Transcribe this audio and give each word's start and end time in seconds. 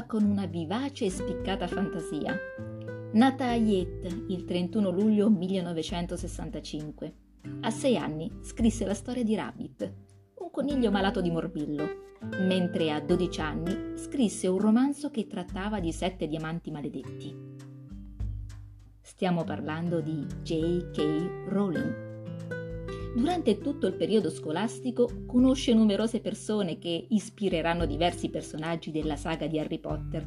scriveva 0.00 0.04
con 0.06 0.24
una 0.24 0.46
vivace 0.46 1.06
e 1.06 1.10
spiccata 1.10 1.66
fantasia. 1.66 2.34
Nata 3.12 3.48
a 3.48 3.54
Yet 3.54 4.24
il 4.28 4.44
31 4.44 4.90
luglio 4.90 5.28
1965, 5.28 7.14
a 7.60 7.70
sei 7.70 7.96
anni 7.96 8.30
scrisse 8.40 8.86
la 8.86 8.94
storia 8.94 9.24
di 9.24 9.34
Rabbit, 9.34 9.92
un 10.36 10.50
coniglio 10.50 10.90
malato 10.90 11.20
di 11.20 11.30
morbillo, 11.30 11.86
mentre 12.40 12.92
a 12.92 13.00
12 13.00 13.40
anni 13.40 13.96
scrisse 13.96 14.46
un 14.46 14.58
romanzo 14.58 15.10
che 15.10 15.26
trattava 15.26 15.80
di 15.80 15.92
sette 15.92 16.26
diamanti 16.26 16.70
maledetti. 16.70 17.36
Stiamo 19.00 19.44
parlando 19.44 20.00
di 20.00 20.24
J.K. 20.42 21.48
Rowling. 21.48 22.09
Durante 23.14 23.58
tutto 23.58 23.88
il 23.88 23.94
periodo 23.94 24.30
scolastico 24.30 25.24
conosce 25.26 25.74
numerose 25.74 26.20
persone 26.20 26.78
che 26.78 27.06
ispireranno 27.08 27.84
diversi 27.84 28.28
personaggi 28.28 28.92
della 28.92 29.16
saga 29.16 29.48
di 29.48 29.58
Harry 29.58 29.80
Potter. 29.80 30.26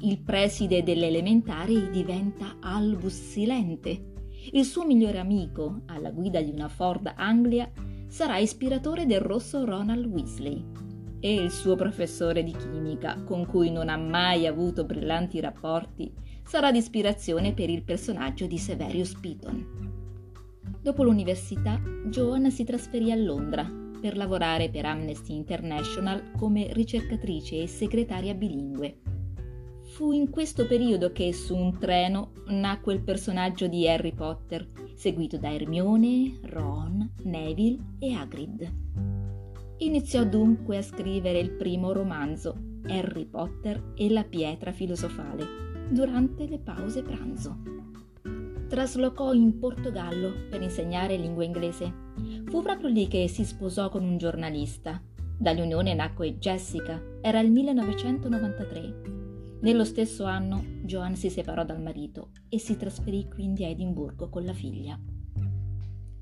Il 0.00 0.20
preside 0.20 0.82
delle 0.82 1.06
elementari 1.06 1.88
diventa 1.90 2.56
Albus 2.60 3.14
Silente. 3.14 4.12
Il 4.52 4.64
suo 4.64 4.84
migliore 4.84 5.18
amico, 5.18 5.82
alla 5.86 6.10
guida 6.10 6.40
di 6.40 6.50
una 6.50 6.68
Ford 6.68 7.12
Anglia, 7.16 7.70
sarà 8.08 8.38
ispiratore 8.38 9.06
del 9.06 9.20
rosso 9.20 9.64
Ronald 9.64 10.04
Weasley. 10.06 10.64
E 11.20 11.34
il 11.34 11.50
suo 11.50 11.76
professore 11.76 12.42
di 12.42 12.52
chimica, 12.52 13.22
con 13.22 13.46
cui 13.46 13.70
non 13.70 13.88
ha 13.88 13.96
mai 13.96 14.46
avuto 14.46 14.84
brillanti 14.84 15.40
rapporti, 15.40 16.12
sarà 16.44 16.72
di 16.72 16.78
ispirazione 16.78 17.54
per 17.54 17.70
il 17.70 17.84
personaggio 17.84 18.46
di 18.46 18.58
Severius 18.58 19.14
Piton. 19.14 19.85
Dopo 20.86 21.02
l'università, 21.02 21.80
Joan 22.04 22.48
si 22.52 22.62
trasferì 22.62 23.10
a 23.10 23.16
Londra 23.16 23.68
per 24.00 24.16
lavorare 24.16 24.70
per 24.70 24.84
Amnesty 24.84 25.34
International 25.34 26.30
come 26.36 26.72
ricercatrice 26.72 27.60
e 27.60 27.66
segretaria 27.66 28.34
bilingue. 28.34 29.00
Fu 29.82 30.12
in 30.12 30.30
questo 30.30 30.64
periodo 30.64 31.10
che 31.10 31.32
su 31.32 31.56
un 31.56 31.76
treno 31.76 32.30
nacque 32.50 32.94
il 32.94 33.02
personaggio 33.02 33.66
di 33.66 33.88
Harry 33.88 34.14
Potter, 34.14 34.64
seguito 34.94 35.38
da 35.38 35.52
Hermione, 35.52 36.38
Ron, 36.42 37.14
Neville 37.24 37.96
e 37.98 38.12
Hagrid. 38.12 38.72
Iniziò 39.78 40.22
dunque 40.22 40.76
a 40.76 40.82
scrivere 40.82 41.40
il 41.40 41.50
primo 41.50 41.90
romanzo, 41.90 42.54
Harry 42.86 43.24
Potter 43.24 43.92
e 43.96 44.08
la 44.08 44.22
pietra 44.22 44.70
filosofale, 44.70 45.88
durante 45.90 46.46
le 46.46 46.60
pause 46.60 47.02
pranzo 47.02 47.75
traslocò 48.68 49.32
in 49.32 49.58
Portogallo 49.58 50.48
per 50.50 50.60
insegnare 50.60 51.16
lingua 51.16 51.44
inglese. 51.44 51.92
Fu 52.46 52.62
proprio 52.62 52.88
lì 52.88 53.06
che 53.06 53.28
si 53.28 53.44
sposò 53.44 53.88
con 53.88 54.02
un 54.02 54.18
giornalista. 54.18 55.00
Dall'unione 55.38 55.94
nacque 55.94 56.38
Jessica, 56.38 57.00
era 57.20 57.40
il 57.40 57.50
1993. 57.50 59.14
Nello 59.60 59.84
stesso 59.84 60.24
anno 60.24 60.64
Joan 60.82 61.16
si 61.16 61.30
separò 61.30 61.64
dal 61.64 61.80
marito 61.80 62.30
e 62.48 62.58
si 62.58 62.76
trasferì 62.76 63.28
quindi 63.28 63.64
a 63.64 63.68
Edimburgo 63.68 64.28
con 64.28 64.44
la 64.44 64.52
figlia. 64.52 64.98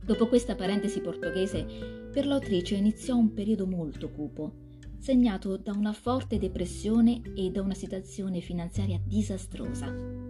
Dopo 0.05 0.29
questa 0.29 0.55
parentesi 0.55 1.01
portoghese, 1.01 1.67
per 2.13 2.27
l'autrice 2.27 2.75
iniziò 2.75 3.17
un 3.17 3.33
periodo 3.33 3.67
molto 3.67 4.11
cupo, 4.11 4.53
segnato 4.99 5.57
da 5.57 5.73
una 5.73 5.93
forte 5.93 6.39
depressione 6.39 7.23
e 7.35 7.51
da 7.51 7.63
una 7.63 7.75
situazione 7.75 8.41
finanziaria 8.41 9.01
disastrosa 9.03 10.24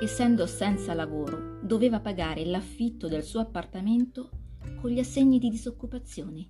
essendo 0.00 0.46
senza 0.46 0.94
lavoro, 0.94 1.58
doveva 1.62 2.00
pagare 2.00 2.44
l'affitto 2.46 3.06
del 3.06 3.22
suo 3.22 3.40
appartamento 3.40 4.30
con 4.80 4.90
gli 4.90 4.98
assegni 4.98 5.38
di 5.38 5.50
disoccupazione 5.50 6.48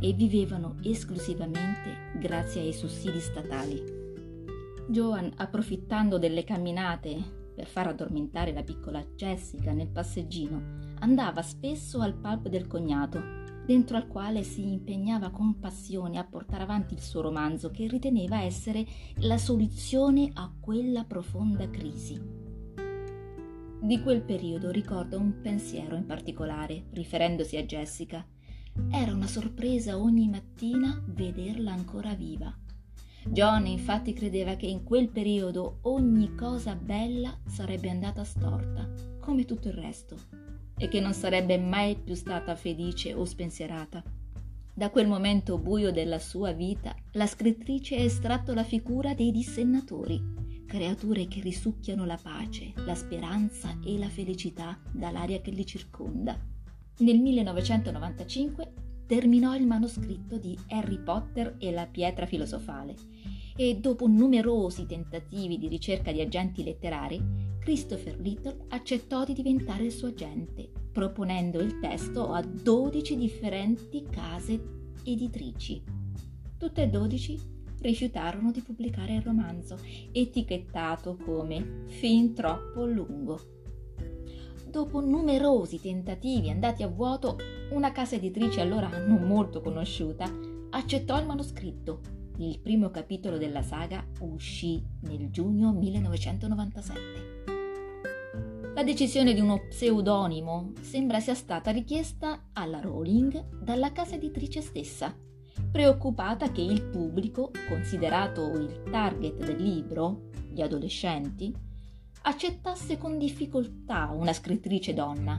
e 0.00 0.12
vivevano 0.12 0.76
esclusivamente 0.82 2.18
grazie 2.18 2.62
ai 2.62 2.72
sussidi 2.72 3.20
statali. 3.20 3.82
Joan, 4.88 5.30
approfittando 5.36 6.18
delle 6.18 6.44
camminate 6.44 7.44
per 7.54 7.66
far 7.66 7.88
addormentare 7.88 8.52
la 8.52 8.62
piccola 8.62 9.04
Jessica 9.14 9.72
nel 9.72 9.88
passeggino, 9.88 10.84
andava 11.00 11.42
spesso 11.42 12.00
al 12.00 12.14
pub 12.14 12.48
del 12.48 12.66
cognato, 12.66 13.20
dentro 13.66 13.96
al 13.96 14.06
quale 14.06 14.42
si 14.42 14.66
impegnava 14.66 15.30
con 15.30 15.58
passione 15.58 16.18
a 16.18 16.24
portare 16.24 16.62
avanti 16.62 16.94
il 16.94 17.00
suo 17.00 17.20
romanzo 17.20 17.70
che 17.70 17.88
riteneva 17.88 18.40
essere 18.40 18.86
la 19.20 19.38
soluzione 19.38 20.30
a 20.34 20.50
quella 20.58 21.04
profonda 21.04 21.68
crisi. 21.68 22.45
Di 23.80 24.00
quel 24.00 24.22
periodo 24.22 24.70
ricordo 24.70 25.18
un 25.18 25.40
pensiero 25.40 25.96
in 25.96 26.06
particolare, 26.06 26.86
riferendosi 26.92 27.56
a 27.56 27.64
Jessica. 27.64 28.26
Era 28.90 29.12
una 29.12 29.26
sorpresa 29.26 29.98
ogni 29.98 30.28
mattina 30.28 31.00
vederla 31.06 31.72
ancora 31.72 32.14
viva. 32.14 32.52
John 33.26 33.66
infatti 33.66 34.12
credeva 34.12 34.54
che 34.54 34.66
in 34.66 34.82
quel 34.82 35.08
periodo 35.10 35.78
ogni 35.82 36.34
cosa 36.34 36.74
bella 36.74 37.38
sarebbe 37.46 37.90
andata 37.90 38.24
storta, 38.24 38.90
come 39.20 39.44
tutto 39.44 39.68
il 39.68 39.74
resto, 39.74 40.16
e 40.76 40.88
che 40.88 41.00
non 41.00 41.12
sarebbe 41.12 41.58
mai 41.58 41.96
più 41.96 42.14
stata 42.14 42.56
felice 42.56 43.12
o 43.12 43.24
spensierata. 43.24 44.02
Da 44.72 44.90
quel 44.90 45.06
momento 45.06 45.58
buio 45.58 45.92
della 45.92 46.18
sua 46.18 46.52
vita, 46.52 46.94
la 47.12 47.26
scrittrice 47.26 47.96
ha 47.96 48.02
estratto 48.02 48.52
la 48.54 48.64
figura 48.64 49.14
dei 49.14 49.30
dissennatori 49.30 50.45
creature 50.76 51.26
che 51.26 51.40
risucchiano 51.40 52.04
la 52.04 52.18
pace, 52.22 52.74
la 52.84 52.94
speranza 52.94 53.78
e 53.82 53.96
la 53.96 54.10
felicità 54.10 54.78
dall'aria 54.92 55.40
che 55.40 55.50
li 55.50 55.64
circonda. 55.64 56.38
Nel 56.98 57.18
1995 57.18 58.72
terminò 59.06 59.54
il 59.56 59.66
manoscritto 59.66 60.36
di 60.36 60.54
Harry 60.68 61.02
Potter 61.02 61.56
e 61.58 61.72
la 61.72 61.86
pietra 61.86 62.26
filosofale 62.26 62.94
e 63.56 63.78
dopo 63.78 64.06
numerosi 64.06 64.84
tentativi 64.84 65.56
di 65.56 65.68
ricerca 65.68 66.12
di 66.12 66.20
agenti 66.20 66.62
letterari, 66.62 67.22
Christopher 67.58 68.20
Little 68.20 68.66
accettò 68.68 69.24
di 69.24 69.32
diventare 69.32 69.84
il 69.84 69.92
suo 69.92 70.08
agente, 70.08 70.70
proponendo 70.92 71.58
il 71.60 71.78
testo 71.78 72.32
a 72.32 72.42
12 72.42 73.16
differenti 73.16 74.04
case 74.10 74.62
editrici. 75.04 75.82
Tutte 76.58 76.82
e 76.82 76.88
12 76.88 77.55
rifiutarono 77.86 78.50
di 78.50 78.60
pubblicare 78.60 79.14
il 79.14 79.22
romanzo, 79.22 79.78
etichettato 80.12 81.16
come 81.16 81.84
fin 81.86 82.34
troppo 82.34 82.84
lungo. 82.84 83.40
Dopo 84.66 85.00
numerosi 85.00 85.80
tentativi 85.80 86.50
andati 86.50 86.82
a 86.82 86.88
vuoto, 86.88 87.38
una 87.70 87.92
casa 87.92 88.16
editrice 88.16 88.60
allora 88.60 88.88
non 89.06 89.22
molto 89.22 89.60
conosciuta 89.60 90.28
accettò 90.70 91.18
il 91.18 91.26
manoscritto. 91.26 92.00
Il 92.38 92.58
primo 92.58 92.90
capitolo 92.90 93.38
della 93.38 93.62
saga 93.62 94.04
uscì 94.20 94.84
nel 95.02 95.30
giugno 95.30 95.72
1997. 95.72 97.44
La 98.74 98.82
decisione 98.82 99.32
di 99.32 99.40
uno 99.40 99.68
pseudonimo 99.68 100.72
sembra 100.82 101.20
sia 101.20 101.34
stata 101.34 101.70
richiesta 101.70 102.48
alla 102.52 102.80
Rowling 102.80 103.62
dalla 103.62 103.90
casa 103.92 104.16
editrice 104.16 104.60
stessa 104.60 105.16
preoccupata 105.76 106.50
che 106.52 106.62
il 106.62 106.84
pubblico, 106.84 107.50
considerato 107.68 108.50
il 108.52 108.84
target 108.90 109.44
del 109.44 109.62
libro, 109.62 110.30
gli 110.50 110.62
adolescenti, 110.62 111.54
accettasse 112.22 112.96
con 112.96 113.18
difficoltà 113.18 114.08
una 114.10 114.32
scrittrice 114.32 114.94
donna. 114.94 115.38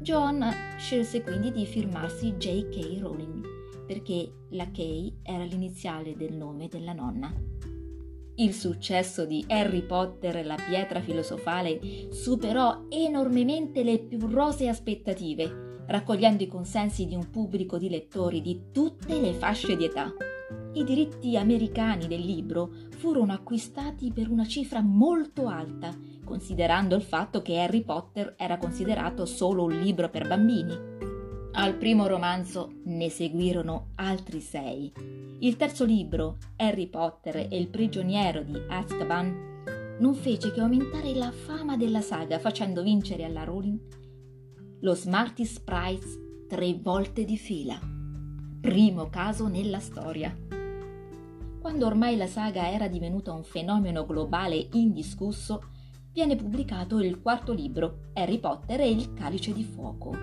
John 0.00 0.42
scelse 0.78 1.22
quindi 1.22 1.52
di 1.52 1.66
firmarsi 1.66 2.32
J.K. 2.32 2.98
Rowling, 3.00 3.44
perché 3.86 4.32
la 4.52 4.70
K 4.70 5.12
era 5.22 5.44
l'iniziale 5.44 6.16
del 6.16 6.32
nome 6.32 6.68
della 6.68 6.94
nonna. 6.94 7.30
Il 8.36 8.54
successo 8.54 9.26
di 9.26 9.44
Harry 9.48 9.82
Potter 9.84 10.34
e 10.34 10.44
la 10.44 10.56
pietra 10.56 11.02
filosofale 11.02 12.08
superò 12.10 12.86
enormemente 12.88 13.82
le 13.82 13.98
più 13.98 14.18
rosee 14.28 14.70
aspettative 14.70 15.71
raccogliendo 15.92 16.42
i 16.42 16.48
consensi 16.48 17.04
di 17.04 17.14
un 17.14 17.28
pubblico 17.28 17.76
di 17.76 17.90
lettori 17.90 18.40
di 18.40 18.70
tutte 18.72 19.20
le 19.20 19.34
fasce 19.34 19.76
di 19.76 19.84
età. 19.84 20.10
I 20.72 20.84
diritti 20.84 21.36
americani 21.36 22.06
del 22.06 22.22
libro 22.22 22.70
furono 22.96 23.34
acquistati 23.34 24.10
per 24.10 24.30
una 24.30 24.46
cifra 24.46 24.80
molto 24.80 25.48
alta, 25.48 25.94
considerando 26.24 26.96
il 26.96 27.02
fatto 27.02 27.42
che 27.42 27.60
Harry 27.60 27.82
Potter 27.82 28.34
era 28.38 28.56
considerato 28.56 29.26
solo 29.26 29.64
un 29.64 29.78
libro 29.78 30.08
per 30.08 30.26
bambini. 30.26 30.72
Al 31.52 31.74
primo 31.74 32.06
romanzo 32.06 32.72
ne 32.84 33.10
seguirono 33.10 33.88
altri 33.96 34.40
sei. 34.40 34.90
Il 35.40 35.56
terzo 35.56 35.84
libro, 35.84 36.38
Harry 36.56 36.86
Potter 36.86 37.36
e 37.36 37.58
il 37.58 37.68
prigioniero 37.68 38.42
di 38.42 38.58
Azkaban, 38.66 39.96
non 39.98 40.14
fece 40.14 40.52
che 40.52 40.60
aumentare 40.60 41.14
la 41.14 41.30
fama 41.30 41.76
della 41.76 42.00
saga 42.00 42.38
facendo 42.38 42.82
vincere 42.82 43.24
alla 43.24 43.44
Rowling 43.44 44.00
lo 44.82 44.96
Smarties 44.96 45.60
Prize 45.60 46.46
tre 46.48 46.76
volte 46.82 47.24
di 47.24 47.36
fila. 47.36 47.78
Primo 48.60 49.08
caso 49.10 49.46
nella 49.46 49.78
storia. 49.78 50.36
Quando 51.60 51.86
ormai 51.86 52.16
la 52.16 52.26
saga 52.26 52.68
era 52.68 52.88
divenuta 52.88 53.32
un 53.32 53.44
fenomeno 53.44 54.04
globale 54.04 54.70
indiscusso, 54.72 55.62
viene 56.12 56.34
pubblicato 56.34 56.98
il 56.98 57.20
quarto 57.20 57.52
libro, 57.52 58.10
Harry 58.14 58.40
Potter 58.40 58.80
e 58.80 58.90
il 58.90 59.14
Calice 59.14 59.52
di 59.52 59.62
Fuoco. 59.62 60.16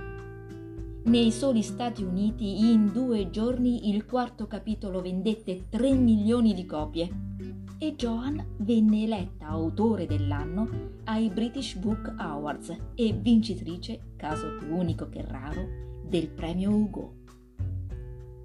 Nei 1.05 1.31
soli 1.31 1.61
Stati 1.61 2.03
Uniti 2.03 2.69
in 2.69 2.91
due 2.91 3.29
giorni 3.29 3.89
il 3.89 4.05
quarto 4.05 4.45
capitolo 4.45 4.99
vendette 4.99 5.69
3 5.69 5.93
milioni 5.93 6.53
di 6.53 6.65
copie. 6.65 7.28
E 7.81 7.95
Joan 7.95 8.45
venne 8.57 9.03
eletta 9.03 9.47
autore 9.47 10.05
dell'anno 10.05 10.97
ai 11.05 11.29
British 11.29 11.75
Book 11.75 12.13
Awards 12.17 12.75
e 12.93 13.13
vincitrice, 13.13 14.11
caso 14.17 14.57
più 14.57 14.75
unico 14.75 15.07
che 15.07 15.23
raro, 15.25 15.65
del 16.03 16.27
premio 16.29 16.71
Hugo. 16.71 17.13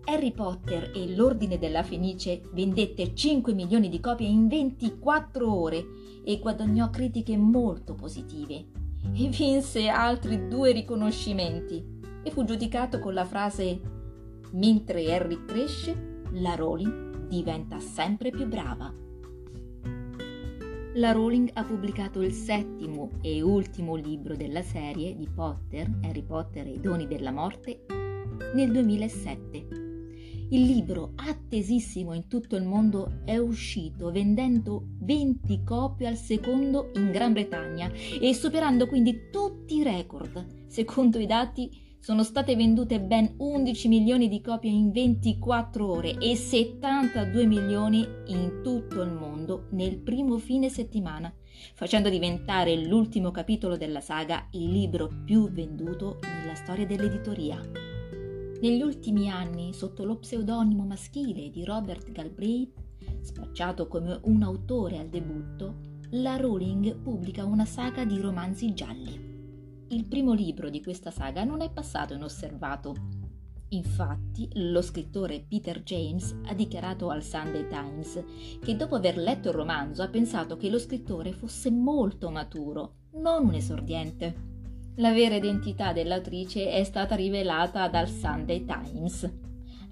Harry 0.05 0.33
Potter 0.33 0.93
e 0.95 1.17
l'Ordine 1.17 1.59
della 1.59 1.83
Fenice 1.83 2.43
vendette 2.53 3.13
5 3.13 3.53
milioni 3.55 3.89
di 3.89 3.99
copie 3.99 4.29
in 4.29 4.47
24 4.47 5.53
ore 5.53 5.85
e 6.23 6.39
guadagnò 6.39 6.91
critiche 6.91 7.37
molto 7.37 7.95
positive 7.95 8.67
e 9.15 9.29
vinse 9.29 9.89
altri 9.89 10.47
due 10.47 10.71
riconoscimenti 10.71 11.85
e 12.23 12.31
fu 12.31 12.45
giudicato 12.45 13.01
con 13.01 13.15
la 13.15 13.25
frase 13.25 13.81
Mentre 14.53 15.13
Harry 15.13 15.45
cresce, 15.45 16.21
la 16.35 16.55
Rowling 16.55 17.27
diventa 17.27 17.81
sempre 17.81 18.31
più 18.31 18.47
brava 18.47 19.03
la 20.95 21.11
Rowling 21.11 21.51
ha 21.55 21.65
pubblicato 21.65 22.21
il 22.21 22.33
settimo 22.33 23.11
e 23.21 23.43
ultimo 23.43 23.97
libro 23.97 24.37
della 24.37 24.63
serie 24.63 25.17
di 25.17 25.29
Potter, 25.29 25.91
Harry 26.03 26.23
Potter 26.23 26.67
e 26.67 26.73
i 26.73 26.81
doni 26.81 27.09
della 27.09 27.33
morte, 27.33 27.85
nel 28.55 28.71
2007. 28.71 29.83
Il 30.51 30.63
libro, 30.63 31.13
attesissimo 31.17 32.13
in 32.13 32.29
tutto 32.29 32.55
il 32.55 32.63
mondo, 32.63 33.23
è 33.25 33.37
uscito 33.39 34.13
vendendo 34.13 34.85
20 35.01 35.65
copie 35.65 36.07
al 36.07 36.17
secondo 36.17 36.93
in 36.95 37.11
Gran 37.11 37.33
Bretagna 37.33 37.91
e 38.21 38.33
superando 38.33 38.87
quindi 38.87 39.31
tutti 39.33 39.77
i 39.77 39.83
record, 39.83 40.67
secondo 40.69 41.19
i 41.19 41.27
dati 41.27 41.84
sono 42.05 42.23
state 42.23 42.55
vendute 42.55 43.01
ben 43.01 43.33
11 43.39 43.89
milioni 43.89 44.29
di 44.29 44.43
copie 44.43 44.71
in 44.71 44.91
24 44.91 45.91
ore 45.91 46.19
e 46.19 46.37
72 46.37 47.47
milioni 47.47 48.07
in 48.27 48.61
tutto 48.63 49.01
il 49.01 49.11
mondo 49.11 49.69
nel 49.71 49.97
primo 49.97 50.37
fine 50.37 50.69
settimana, 50.69 51.35
facendo 51.73 52.11
diventare 52.11 52.77
l'ultimo 52.85 53.31
capitolo 53.31 53.79
della 53.79 54.03
saga 54.03 54.49
il 54.51 54.69
libro 54.69 55.23
più 55.25 55.51
venduto 55.51 56.19
nella 56.21 56.55
storia 56.55 56.85
dell'editoria. 56.85 57.59
Negli 58.61 58.83
ultimi 58.83 59.31
anni, 59.31 59.73
sotto 59.73 60.05
lo 60.05 60.19
pseudonimo 60.19 60.85
maschile 60.85 61.49
di 61.49 61.65
Robert 61.65 62.13
Galbraith, 62.13 62.83
spacciato 63.23 63.89
come 63.89 64.21
un 64.25 64.43
autore 64.43 64.99
al 64.99 65.09
debutto, 65.09 65.77
la 66.11 66.37
Rowling 66.37 66.97
pubblica 66.97 67.47
una 67.47 67.65
saga 67.65 68.05
di 68.05 68.21
romanzi 68.21 68.75
gialli 68.75 69.33
il 69.89 70.07
primo 70.07 70.33
libro 70.33 70.71
di 70.71 70.83
questa 70.83 71.11
saga 71.11 71.45
non 71.45 71.61
è 71.61 71.71
passato 71.71 72.15
inosservato. 72.15 72.95
Infatti, 73.69 74.49
lo 74.55 74.81
scrittore 74.83 75.45
Peter 75.47 75.83
James 75.83 76.35
ha 76.47 76.55
dichiarato 76.55 77.11
al 77.11 77.23
Sunday 77.23 77.67
Times 77.69 78.23
che 78.61 78.77
dopo 78.77 78.95
aver 78.95 79.17
letto 79.17 79.49
il 79.49 79.55
romanzo 79.55 80.03
ha 80.03 80.09
pensato 80.09 80.57
che 80.57 80.71
lo 80.71 80.79
scrittore 80.79 81.33
fosse 81.33 81.71
molto 81.71 82.31
maturo, 82.31 82.95
non 83.15 83.47
un 83.47 83.55
esordiente. 83.55 84.53
La 84.97 85.13
vera 85.13 85.35
identità 85.35 85.93
dell'autrice 85.93 86.71
è 86.71 86.85
stata 86.85 87.15
rivelata 87.17 87.89
dal 87.89 88.09
Sunday 88.09 88.65
Times. 88.65 89.31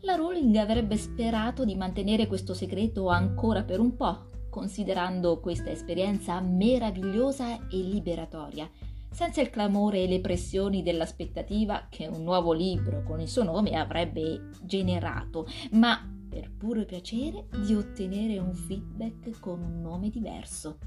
La 0.03 0.15
Rowling 0.15 0.55
avrebbe 0.57 0.97
sperato 0.97 1.65
di 1.65 1.75
mantenere 1.75 2.27
questo 2.27 2.55
segreto 2.55 3.09
ancora 3.09 3.65
per 3.65 3.81
un 3.81 3.97
po', 3.97 4.31
considerando 4.49 5.41
questa 5.41 5.71
esperienza 5.71 6.41
meravigliosa 6.41 7.69
e 7.69 7.77
liberatoria 7.79 8.71
senza 9.13 9.41
il 9.41 9.51
clamore 9.51 10.03
e 10.03 10.09
le 10.09 10.21
pressioni 10.21 10.83
dell'aspettativa 10.83 11.87
che 11.89 12.07
un 12.07 12.25
nuovo 12.25 12.53
libro 12.53 13.03
con 13.05 13.21
il 13.21 13.29
suo 13.29 13.45
nome 13.45 13.77
avrebbe 13.77 14.49
generato, 14.63 15.47
ma 15.73 16.11
per 16.29 16.51
puro 16.51 16.85
piacere 16.85 17.47
di 17.65 17.75
ottenere 17.75 18.39
un 18.39 18.55
feedback 18.55 19.39
con 19.39 19.61
un 19.61 19.83
nome 19.83 20.09
diverso. 20.09 20.79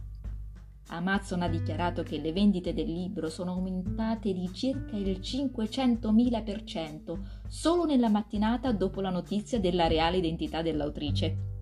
Amazon 0.87 1.41
ha 1.41 1.47
dichiarato 1.47 2.03
che 2.03 2.19
le 2.19 2.31
vendite 2.31 2.73
del 2.73 2.91
libro 2.91 3.29
sono 3.29 3.51
aumentate 3.51 4.33
di 4.33 4.51
circa 4.53 4.95
il 4.95 5.19
500.000% 5.19 7.19
solo 7.47 7.85
nella 7.85 8.09
mattinata 8.09 8.71
dopo 8.71 9.01
la 9.01 9.09
notizia 9.09 9.59
della 9.59 9.87
reale 9.87 10.17
identità 10.17 10.61
dell'autrice. 10.61 11.53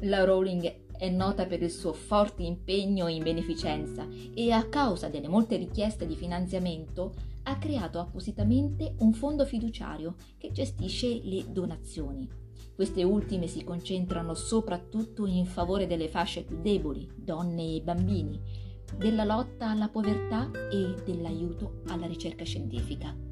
La 0.00 0.24
Rowling 0.24 0.86
è 0.98 1.08
nota 1.08 1.46
per 1.46 1.62
il 1.62 1.70
suo 1.70 1.92
forte 1.92 2.42
impegno 2.42 3.08
in 3.08 3.22
beneficenza 3.22 4.06
e 4.34 4.50
a 4.50 4.68
causa 4.68 5.08
delle 5.08 5.28
molte 5.28 5.56
richieste 5.56 6.06
di 6.06 6.16
finanziamento 6.16 7.14
ha 7.44 7.56
creato 7.56 7.98
appositamente 7.98 8.94
un 8.98 9.12
fondo 9.12 9.46
fiduciario 9.46 10.16
che 10.36 10.50
gestisce 10.52 11.20
le 11.22 11.44
donazioni. 11.50 12.28
Queste 12.74 13.02
ultime 13.02 13.46
si 13.46 13.64
concentrano 13.64 14.34
soprattutto 14.34 15.26
in 15.26 15.46
favore 15.46 15.86
delle 15.86 16.08
fasce 16.08 16.42
più 16.42 16.60
deboli, 16.60 17.08
donne 17.16 17.76
e 17.76 17.80
bambini, 17.80 18.40
della 18.96 19.24
lotta 19.24 19.70
alla 19.70 19.88
povertà 19.88 20.50
e 20.70 20.94
dell'aiuto 21.04 21.82
alla 21.86 22.06
ricerca 22.06 22.44
scientifica. 22.44 23.27